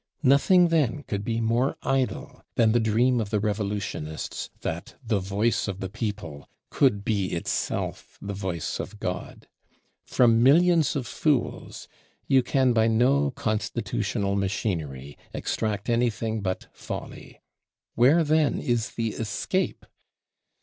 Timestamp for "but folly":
16.41-17.39